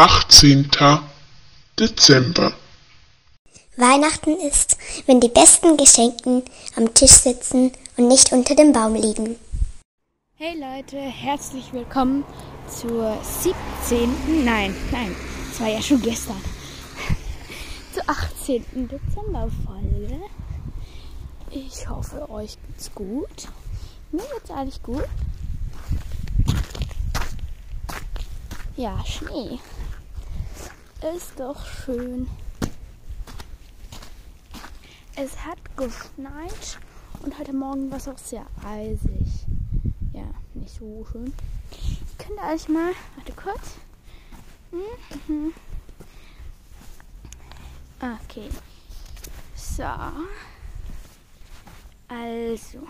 18. 0.00 0.70
Dezember. 1.78 2.54
Weihnachten 3.76 4.34
ist, 4.40 4.78
wenn 5.04 5.20
die 5.20 5.28
besten 5.28 5.76
Geschenken 5.76 6.42
am 6.74 6.94
Tisch 6.94 7.10
sitzen 7.10 7.70
und 7.98 8.08
nicht 8.08 8.32
unter 8.32 8.54
dem 8.54 8.72
Baum 8.72 8.94
liegen. 8.94 9.36
Hey 10.36 10.58
Leute, 10.58 10.96
herzlich 10.96 11.70
willkommen 11.74 12.24
zur 12.66 13.14
17. 13.42 14.42
Nein, 14.42 14.74
nein, 14.90 15.14
das 15.50 15.60
war 15.60 15.68
ja 15.68 15.82
schon 15.82 16.00
gestern. 16.00 16.40
Zur 17.92 18.08
18. 18.08 18.88
Dezember-Folge. 18.88 20.18
Ich 21.50 21.86
hoffe, 21.90 22.26
euch 22.30 22.56
geht's 22.66 22.90
gut. 22.94 23.48
Mir 24.12 24.22
geht's 24.32 24.50
eigentlich 24.50 24.82
gut. 24.82 25.04
Ja, 28.78 28.98
Schnee. 29.04 29.58
Ist 31.02 31.40
doch 31.40 31.64
schön. 31.66 32.28
Es 35.16 35.46
hat 35.46 35.58
geschneit 35.74 36.78
und 37.22 37.38
heute 37.38 37.54
Morgen 37.54 37.90
war 37.90 37.96
es 37.96 38.06
auch 38.06 38.18
sehr 38.18 38.44
eisig. 38.62 39.46
Ja, 40.12 40.24
nicht 40.52 40.74
so 40.74 41.06
schön. 41.10 41.32
Ich 41.70 42.18
könnte 42.18 42.42
euch 42.42 42.68
mal, 42.68 42.92
warte 43.16 43.32
kurz. 43.32 43.76
Mhm. 45.26 45.54
Okay. 48.00 48.50
So. 49.54 49.84
Also. 52.08 52.86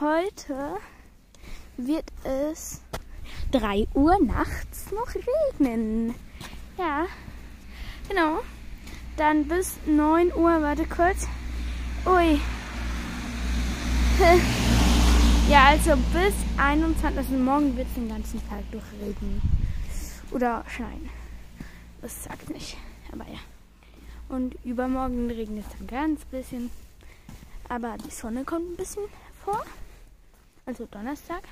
Heute 0.00 0.76
wird 1.78 2.12
es 2.24 2.82
3 3.54 3.86
Uhr 3.94 4.18
nachts 4.20 4.90
noch 4.90 5.06
regnen. 5.14 6.12
Ja, 6.76 7.06
genau. 8.08 8.40
Dann 9.16 9.46
bis 9.46 9.76
9 9.86 10.32
Uhr, 10.34 10.60
warte 10.60 10.84
kurz. 10.86 11.28
Ui. 12.04 12.40
Ja, 15.46 15.66
also 15.66 15.90
bis 16.10 16.32
21, 16.56 17.18
also 17.18 17.34
morgen 17.34 17.76
wird 17.76 17.86
es 17.86 17.94
den 17.94 18.08
ganzen 18.08 18.40
Tag 18.48 18.62
durchregnen. 18.72 19.42
Oder 20.30 20.64
schneien. 20.66 21.10
Das 22.00 22.24
sagt 22.24 22.48
nicht, 22.48 22.78
aber 23.12 23.26
ja. 23.30 23.40
Und 24.30 24.56
übermorgen 24.64 25.30
regnet 25.30 25.66
es 25.70 25.78
dann 25.78 25.86
ganz 25.86 26.24
bisschen. 26.24 26.70
Aber 27.68 27.96
die 28.02 28.10
Sonne 28.10 28.44
kommt 28.44 28.72
ein 28.72 28.76
bisschen 28.76 29.02
vor. 29.44 29.62
Also 30.64 30.86
Donnerstag. 30.86 31.42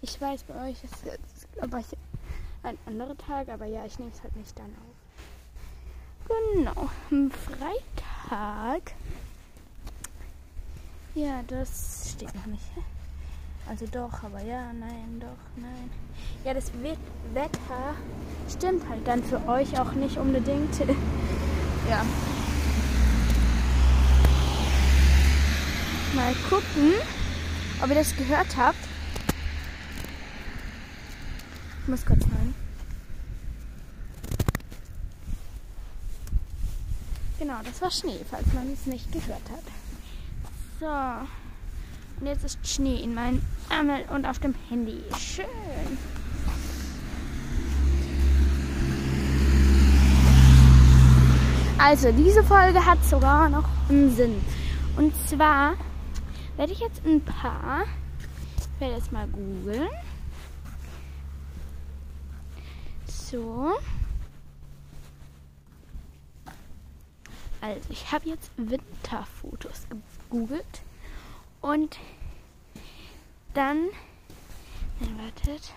Ich 0.00 0.20
weiß, 0.20 0.44
bei 0.44 0.68
euch 0.68 0.84
ist 0.84 1.04
jetzt, 1.04 1.48
ich, 1.56 1.98
ein 2.62 2.78
anderer 2.86 3.16
Tag, 3.16 3.48
aber 3.48 3.66
ja, 3.66 3.84
ich 3.84 3.98
nehme 3.98 4.12
es 4.12 4.22
halt 4.22 4.36
nicht 4.36 4.56
dann 4.58 4.66
auf. 4.66 6.54
Genau, 6.54 6.88
am 7.10 7.30
Freitag 7.30 8.94
ja, 11.18 11.42
das 11.48 12.12
steht 12.12 12.32
noch 12.32 12.46
nicht. 12.46 12.62
Also 13.68 13.86
doch, 13.86 14.22
aber 14.22 14.40
ja, 14.40 14.72
nein, 14.72 15.18
doch, 15.18 15.60
nein. 15.60 15.90
Ja, 16.44 16.54
das 16.54 16.70
Wetter 17.34 17.96
stimmt 18.48 18.88
halt 18.88 19.04
dann 19.04 19.24
für 19.24 19.44
euch 19.48 19.80
auch 19.80 19.94
nicht 19.94 20.16
unbedingt. 20.16 20.78
ja. 21.90 22.06
Mal 26.14 26.32
gucken, 26.48 26.92
ob 27.82 27.88
ihr 27.88 27.96
das 27.96 28.14
gehört 28.14 28.56
habt. 28.56 28.78
Ich 28.78 28.86
muss 31.88 32.04
kurz 32.04 32.22
rein. 32.22 32.54
Genau, 37.38 37.58
das 37.64 37.80
war 37.80 37.90
Schnee, 37.90 38.20
falls 38.28 38.52
man 38.52 38.72
es 38.72 38.86
nicht 38.86 39.10
gehört 39.12 39.42
hat. 39.50 39.64
So. 40.80 42.20
Und 42.20 42.26
jetzt 42.26 42.44
ist 42.44 42.66
Schnee 42.66 43.00
in 43.02 43.14
meinem 43.14 43.40
Ärmel 43.70 44.04
und 44.12 44.26
auf 44.26 44.38
dem 44.38 44.54
Handy. 44.68 45.02
Schön. 45.18 45.46
Also, 51.78 52.10
diese 52.10 52.42
Folge 52.42 52.84
hat 52.84 53.02
sogar 53.04 53.48
noch 53.48 53.68
einen 53.88 54.14
Sinn. 54.14 54.42
Und 54.96 55.14
zwar 55.28 55.74
werde 56.56 56.72
ich 56.72 56.80
jetzt 56.80 57.06
ein 57.06 57.20
paar, 57.20 57.84
ich 58.58 58.80
werde 58.80 58.96
jetzt 58.96 59.12
mal 59.12 59.28
googeln. 59.28 59.88
So. 63.30 63.78
Also, 67.60 67.80
ich 67.90 68.10
habe 68.10 68.28
jetzt 68.28 68.50
Winterfotos 68.56 69.86
gegoogelt 70.30 70.82
und 71.60 71.98
dann, 73.52 73.88
dann 75.00 75.18
wartet. 75.18 75.74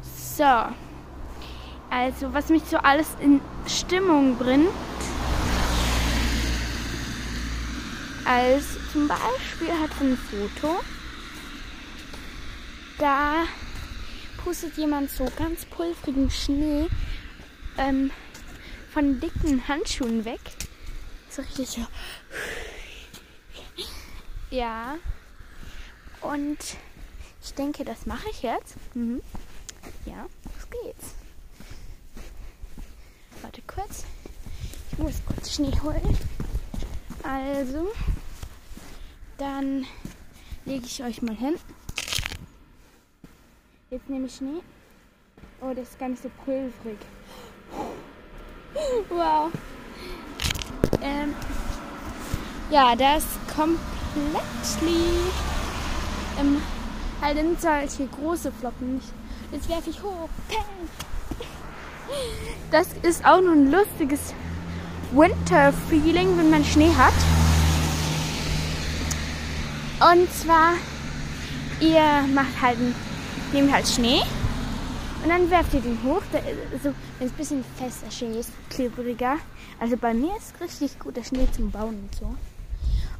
So. 0.00 0.74
Also, 1.90 2.32
was 2.32 2.48
mich 2.48 2.62
so 2.64 2.78
alles 2.78 3.08
in 3.20 3.42
Stimmung 3.66 4.36
bringt. 4.38 4.68
Als 8.24 8.64
zum 8.92 9.08
Beispiel 9.08 9.72
hat 9.72 9.90
ein 10.00 10.16
Foto. 10.16 10.80
Da 12.98 13.46
pustet 14.42 14.76
jemand 14.76 15.10
so 15.10 15.30
ganz 15.36 15.64
pulvrigen 15.66 16.30
Schnee 16.30 16.88
ähm, 17.76 18.10
von 18.92 19.20
dicken 19.20 19.66
Handschuhen 19.68 20.24
weg. 20.24 20.40
So 21.30 21.42
richtig 21.42 21.68
so. 21.68 21.86
Ja. 24.50 24.96
Und 26.22 26.58
ich 27.42 27.54
denke, 27.54 27.84
das 27.84 28.06
mache 28.06 28.28
ich 28.30 28.42
jetzt. 28.42 28.74
Mhm. 28.94 29.22
Ja, 30.04 30.26
los 30.44 30.68
geht's. 30.82 31.14
Warte 33.42 33.62
kurz. 33.62 34.04
Ich 34.90 34.98
muss 34.98 35.22
kurz 35.24 35.54
Schnee 35.54 35.78
holen. 35.82 36.18
Also, 37.22 37.92
dann 39.36 39.86
lege 40.64 40.86
ich 40.86 41.04
euch 41.04 41.22
mal 41.22 41.36
hin. 41.36 41.56
Jetzt 43.98 44.10
nehme 44.10 44.26
ich 44.26 44.36
Schnee. 44.36 44.60
Oh, 45.60 45.74
das 45.74 45.88
ist 45.88 46.00
nicht 46.00 46.22
so 46.22 46.30
pulverig. 46.44 46.98
Wow. 49.08 49.50
Ähm, 51.02 51.34
ja, 52.70 52.94
das 52.94 53.24
komplett 53.52 53.80
ähm, 56.38 56.62
halt 57.20 57.38
in 57.38 57.56
solche 57.58 58.06
große 58.06 58.52
Flocken. 58.52 59.00
Jetzt 59.50 59.68
werfe 59.68 59.90
ich 59.90 60.00
hoch. 60.00 60.28
Das 62.70 62.86
ist 63.02 63.24
auch 63.24 63.40
nur 63.40 63.52
ein 63.52 63.72
lustiges 63.72 64.32
Winter-Feeling, 65.12 66.38
wenn 66.38 66.50
man 66.50 66.64
Schnee 66.64 66.92
hat. 66.96 67.12
Und 70.12 70.32
zwar, 70.32 70.74
ihr 71.80 72.24
macht 72.32 72.62
halt 72.62 72.78
einen 72.78 72.94
nehmt 73.52 73.72
halt 73.72 73.86
Schnee 73.88 74.22
und 75.22 75.28
dann 75.28 75.50
werft 75.50 75.74
ihr 75.74 75.80
den 75.80 75.98
hoch. 76.04 76.22
Der, 76.32 76.42
so, 76.82 76.94
wenn 77.18 77.26
es 77.26 77.32
ein 77.32 77.36
bisschen 77.36 77.64
fester 77.76 78.10
Schnee 78.10 78.38
ist, 78.38 78.52
klebriger. 78.70 79.36
Also 79.80 79.96
bei 79.96 80.14
mir 80.14 80.36
ist 80.36 80.60
richtig 80.60 80.98
gut 80.98 81.16
der 81.16 81.24
Schnee 81.24 81.48
zum 81.52 81.70
Bauen 81.70 82.00
und 82.02 82.14
so. 82.14 82.26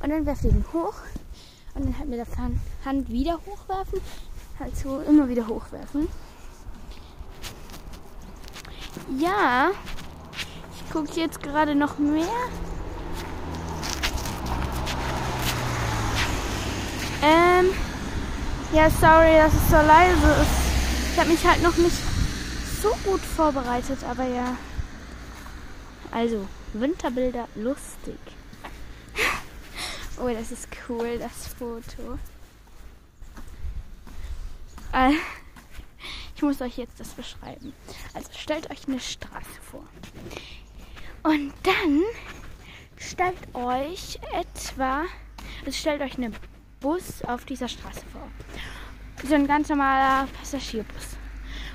Und 0.03 0.11
dann 0.11 0.25
werft 0.27 0.45
ihr 0.45 0.53
den 0.53 0.65
hoch 0.73 0.95
und 1.75 1.85
dann 1.85 1.99
halt 1.99 2.09
mit 2.09 2.19
der 2.19 2.27
Hand 2.85 3.09
wieder 3.09 3.41
hochwerfen. 3.47 4.01
Halt 4.61 4.77
so 4.77 5.01
immer 5.01 5.29
wieder 5.29 5.47
hochwerfen. 5.47 6.09
Ja, 9.19 9.71
ich 10.75 10.93
gucke 10.93 11.21
jetzt 11.21 11.43
gerade 11.43 11.75
noch 11.75 11.99
mehr. 11.99 12.25
Ähm, 17.23 17.71
ja, 18.73 18.91
sorry, 18.91 19.35
dass 19.37 19.55
es 19.55 19.71
so 19.71 19.77
leise 19.77 20.43
ist. 20.43 21.13
Ich 21.13 21.19
habe 21.19 21.31
mich 21.31 21.47
halt 21.47 21.63
noch 21.63 21.77
nicht 21.77 21.97
so 22.83 22.91
gut 23.05 23.21
vorbereitet, 23.21 23.99
aber 24.05 24.25
ja. 24.25 24.57
Also, 26.11 26.47
Winterbilder 26.73 27.49
lustig. 27.55 28.19
Oh, 30.21 30.29
das 30.29 30.51
ist 30.51 30.69
cool, 30.89 31.19
das 31.19 31.49
Foto. 31.55 32.19
Äh, 34.93 35.13
ich 36.35 36.43
muss 36.43 36.61
euch 36.61 36.77
jetzt 36.77 36.99
das 36.99 37.11
beschreiben. 37.11 37.73
Also 38.15 38.31
stellt 38.37 38.71
euch 38.71 38.87
eine 38.89 39.01
Straße 39.01 39.61
vor. 39.71 39.85
Und 41.23 41.53
dann 41.63 42.03
stellt 42.97 43.55
euch 43.55 44.19
etwa, 44.33 45.03
also 45.65 45.73
stellt 45.73 46.01
euch 46.01 46.17
eine 46.17 46.33
Bus 46.81 47.23
auf 47.27 47.45
dieser 47.45 47.69
Straße 47.69 48.03
vor. 48.13 48.29
So 49.27 49.35
ein 49.35 49.47
ganz 49.47 49.69
normaler 49.69 50.29
Passagierbus. 50.39 51.17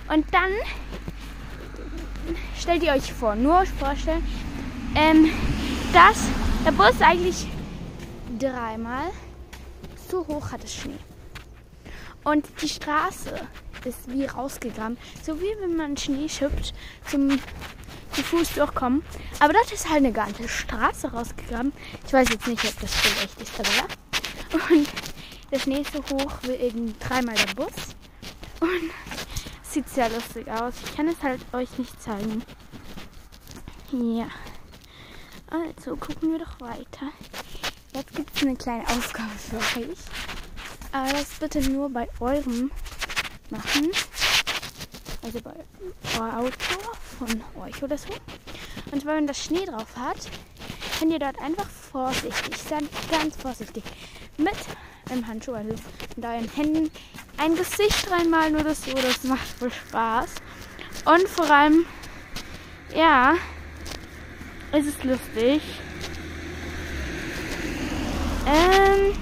Und 0.10 0.26
dann 0.34 0.52
stellt 2.58 2.84
ihr 2.84 2.94
euch 2.94 3.12
vor, 3.12 3.36
nur 3.36 3.66
vorstellen, 3.66 4.26
ähm, 4.96 5.30
dass 5.92 6.26
der 6.66 6.72
Bus 6.72 7.02
eigentlich 7.02 7.48
dreimal 8.40 9.12
so 10.10 10.26
hoch 10.28 10.52
hat 10.52 10.64
es 10.64 10.74
Schnee. 10.74 11.00
Und 12.24 12.48
die 12.62 12.70
Straße 12.70 13.36
ist 13.84 14.10
wie 14.10 14.26
rausgegraben. 14.26 14.98
So 15.24 15.40
wie 15.42 15.54
wenn 15.60 15.76
man 15.76 15.98
Schnee 15.98 16.30
schippt 16.30 16.74
zum 17.10 17.40
zu 18.14 18.24
Fuß 18.24 18.54
durchkommen. 18.54 19.04
Aber 19.40 19.54
dort 19.54 19.72
ist 19.72 19.90
halt 19.90 19.98
eine 19.98 20.12
ganze 20.12 20.48
Straße 20.48 21.12
rausgegraben. 21.12 21.74
Ich 22.06 22.14
weiß 22.14 22.30
jetzt 22.30 22.48
nicht, 22.48 22.64
ob 22.64 22.80
das 22.80 22.92
so 22.92 23.24
echt 23.24 23.42
ist, 23.42 23.60
aber 23.60 23.70
ja. 23.70 24.03
Und 24.54 24.88
ist 25.52 25.94
so 25.94 26.00
hoch 26.16 26.34
wie 26.44 26.52
eben 26.52 26.98
dreimal 27.00 27.36
der 27.36 27.54
Bus. 27.56 27.74
Und 28.60 28.92
sieht 29.64 29.90
sehr 29.90 30.10
lustig 30.10 30.50
aus. 30.50 30.74
Ich 30.84 30.96
kann 30.96 31.08
es 31.08 31.22
halt 31.22 31.42
euch 31.54 31.78
nicht 31.78 32.02
zeigen. 32.02 32.44
Ja. 33.92 34.28
Also 35.50 35.96
gucken 35.96 36.32
wir 36.32 36.40
doch 36.40 36.60
weiter. 36.60 37.12
Jetzt 37.96 38.16
gibt 38.16 38.36
es 38.36 38.42
eine 38.42 38.56
kleine 38.56 38.88
Aufgabe 38.88 39.30
für 39.38 39.58
euch. 39.58 39.98
Aber 40.92 41.12
das 41.12 41.30
bitte 41.40 41.62
nur 41.70 41.90
bei 41.90 42.08
eurem 42.20 42.72
machen. 43.50 43.92
Also 45.24 45.42
bei 45.42 45.54
eurem 46.20 46.36
Auto 46.36 46.76
von 47.20 47.44
euch 47.64 47.82
oder 47.84 47.98
so. 47.98 48.10
Und 48.92 49.02
zwar, 49.02 49.16
wenn 49.16 49.28
das 49.28 49.44
Schnee 49.44 49.66
drauf 49.66 49.96
hat, 49.96 50.18
könnt 51.00 51.12
ihr 51.12 51.20
dort 51.20 51.40
einfach 51.40 51.70
vorsichtig 51.70 52.58
sein, 52.58 52.88
ganz 53.12 53.36
vorsichtig, 53.36 53.84
mit 54.38 54.56
einem 55.10 55.28
Handschuh, 55.28 55.54
also 55.54 55.70
mit 56.16 56.26
euren 56.26 56.50
Händen, 56.50 56.92
ein 57.38 57.56
Gesicht 57.56 58.10
reinmalen 58.10 58.56
oder 58.56 58.74
so. 58.74 58.92
Das 58.94 59.24
macht 59.24 59.48
voll 59.60 59.72
Spaß. 59.72 60.30
Und 61.06 61.28
vor 61.28 61.50
allem, 61.50 61.86
ja, 62.96 63.36
es 64.72 64.86
ist 64.86 65.04
lustig. 65.04 65.62
Ähm, 68.46 69.14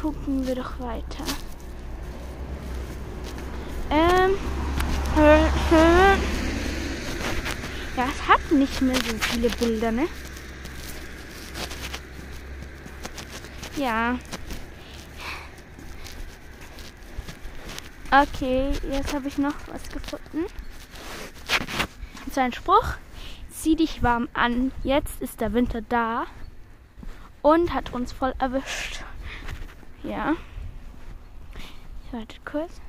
gucken 0.00 0.46
wir 0.46 0.54
doch 0.54 0.78
weiter. 0.80 1.24
Ähm, 3.90 4.36
ja, 7.96 8.06
es 8.06 8.28
hat 8.28 8.52
nicht 8.52 8.80
mehr 8.82 8.96
so 8.96 9.16
viele 9.30 9.50
Bilder, 9.50 9.90
ne? 9.90 10.06
Ja. 13.78 14.18
Okay, 18.10 18.72
jetzt 18.90 19.14
habe 19.14 19.28
ich 19.28 19.38
noch 19.38 19.54
was 19.68 19.88
gefunden. 19.88 20.46
Und 22.24 22.34
so 22.34 22.40
ein 22.40 22.52
Spruch. 22.52 22.94
Zieh 23.50 23.76
dich 23.76 24.02
warm 24.02 24.28
an, 24.34 24.72
jetzt 24.84 25.20
ist 25.20 25.40
der 25.40 25.52
Winter 25.52 25.82
da 25.82 26.26
und 27.42 27.74
hat 27.74 27.92
uns 27.92 28.12
voll 28.12 28.32
erwischt. 28.38 29.04
Ja. 30.04 30.36
Wartet 32.12 32.44
kurz. 32.46 32.80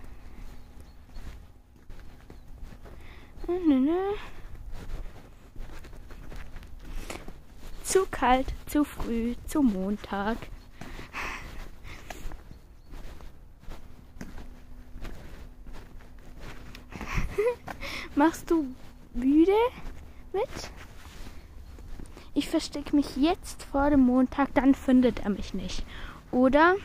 Zu 7.84 8.06
kalt, 8.12 8.54
zu 8.68 8.84
früh, 8.84 9.36
zu 9.48 9.64
Montag. 9.64 10.38
Machst 18.20 18.52
du 18.52 18.68
müde 19.14 19.56
mit? 20.34 20.72
Ich 22.34 22.50
verstecke 22.50 22.94
mich 22.94 23.16
jetzt 23.16 23.64
vor 23.64 23.90
dem 23.90 24.02
Montag, 24.02 24.54
dann 24.56 24.76
findet 24.76 25.22
er 25.22 25.30
mich 25.30 25.54
nicht. 25.54 25.86
Oder? 26.30 26.76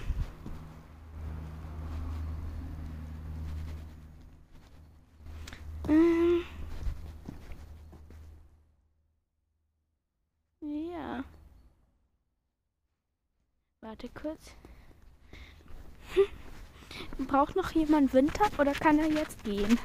Ähm. 5.88 6.44
Ja. 10.60 11.25
Warte 13.81 14.08
kurz. 14.10 14.52
Braucht 17.26 17.56
noch 17.56 17.72
jemand 17.72 18.14
Winter 18.14 18.44
oder 18.56 18.72
kann 18.72 19.00
er 19.00 19.10
jetzt 19.10 19.42
gehen? 19.42 19.81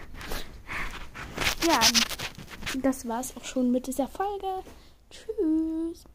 Ja, 1.68 1.80
das 2.82 3.08
war's 3.08 3.34
auch 3.38 3.44
schon 3.44 3.72
mit 3.72 3.88
dieser 3.88 4.08
Folge. 4.08 4.64
Tschüss. 5.10 6.06